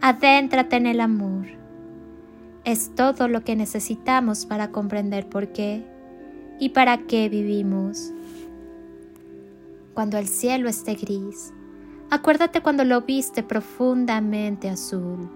[0.00, 1.46] Adéntrate en el amor.
[2.64, 5.84] Es todo lo que necesitamos para comprender por qué
[6.60, 8.12] y para qué vivimos.
[9.94, 11.52] Cuando el cielo esté gris,
[12.10, 15.28] acuérdate cuando lo viste profundamente azul.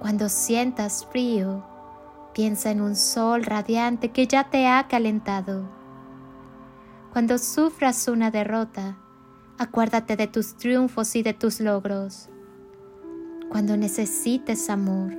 [0.00, 1.64] Cuando sientas frío,
[2.34, 5.66] piensa en un sol radiante que ya te ha calentado.
[7.10, 8.98] Cuando sufras una derrota,
[9.56, 12.28] acuérdate de tus triunfos y de tus logros.
[13.48, 15.14] Cuando necesites amor,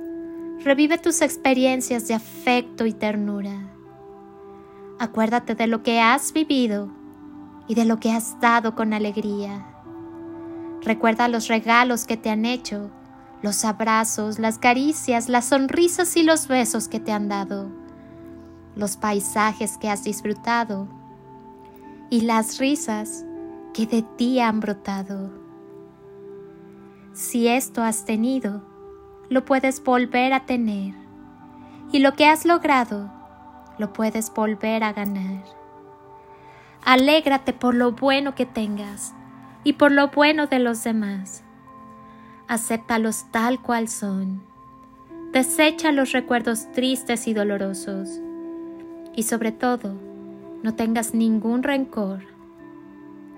[0.62, 3.72] revive tus experiencias de afecto y ternura.
[4.98, 6.90] Acuérdate de lo que has vivido
[7.68, 9.66] y de lo que has dado con alegría.
[10.82, 12.90] Recuerda los regalos que te han hecho,
[13.42, 17.70] los abrazos, las caricias, las sonrisas y los besos que te han dado,
[18.76, 20.88] los paisajes que has disfrutado
[22.10, 23.24] y las risas
[23.72, 25.47] que de ti han brotado.
[27.18, 28.62] Si esto has tenido,
[29.28, 30.94] lo puedes volver a tener
[31.90, 33.10] y lo que has logrado,
[33.76, 35.42] lo puedes volver a ganar.
[36.84, 39.14] Alégrate por lo bueno que tengas
[39.64, 41.42] y por lo bueno de los demás.
[42.46, 44.44] Acéptalos tal cual son.
[45.32, 48.20] Desecha los recuerdos tristes y dolorosos.
[49.16, 49.92] Y sobre todo,
[50.62, 52.20] no tengas ningún rencor.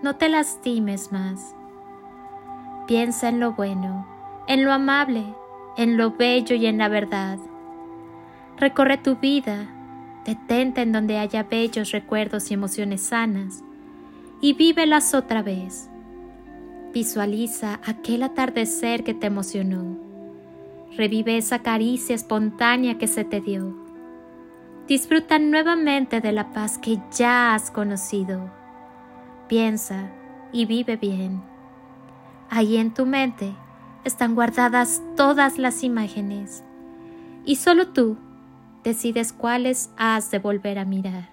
[0.02, 1.54] No te lastimes más.
[2.90, 4.04] Piensa en lo bueno,
[4.48, 5.22] en lo amable,
[5.76, 7.38] en lo bello y en la verdad.
[8.56, 9.68] Recorre tu vida
[10.24, 13.62] Detente en donde haya bellos recuerdos y emociones sanas
[14.40, 15.88] y vívelas otra vez.
[16.92, 19.96] Visualiza aquel atardecer que te emocionó.
[20.96, 23.72] Revive esa caricia espontánea que se te dio.
[24.88, 28.50] Disfruta nuevamente de la paz que ya has conocido.
[29.46, 30.10] Piensa
[30.52, 31.49] y vive bien.
[32.50, 33.54] Ahí en tu mente
[34.04, 36.64] están guardadas todas las imágenes
[37.44, 38.16] y solo tú
[38.82, 41.28] decides cuáles has de volver a mirar.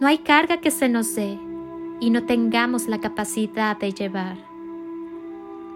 [0.00, 1.36] No hay carga que se nos dé
[1.98, 4.36] y no tengamos la capacidad de llevar.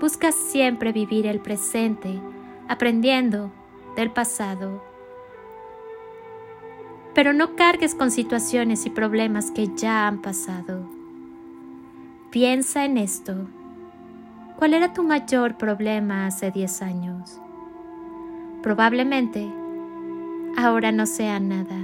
[0.01, 2.21] Busca siempre vivir el presente,
[2.69, 3.53] aprendiendo
[3.97, 4.81] del pasado.
[7.15, 10.89] Pero no cargues con situaciones y problemas que ya han pasado.
[12.31, 13.49] Piensa en esto.
[14.63, 17.41] ¿Cuál era tu mayor problema hace 10 años?
[18.63, 19.53] Probablemente
[20.57, 21.75] ahora no sea nada.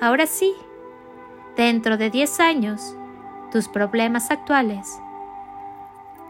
[0.00, 0.52] Ahora sí,
[1.56, 2.96] dentro de 10 años,
[3.52, 4.88] tus problemas actuales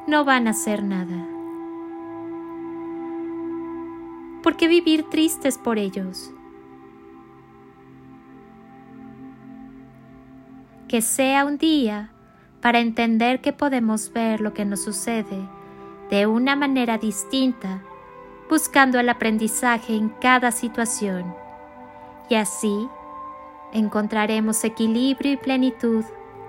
[0.06, 1.26] no van a ser nada.
[4.42, 6.30] ¿Por qué vivir tristes por ellos?
[10.88, 12.10] Que sea un día
[12.60, 15.48] para entender que podemos ver lo que nos sucede
[16.10, 17.82] de una manera distinta
[18.48, 21.34] buscando el aprendizaje en cada situación.
[22.28, 22.88] Y así
[23.72, 26.04] encontraremos equilibrio y plenitud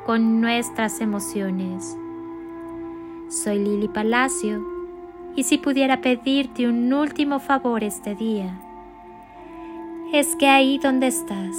[0.06, 1.98] con nuestras emociones.
[3.30, 4.66] Soy Lili Palacio
[5.36, 8.58] y si pudiera pedirte un último favor este día,
[10.14, 11.56] es que ahí donde estás,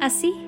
[0.00, 0.47] así,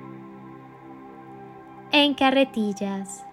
[1.93, 3.25] En carretillas.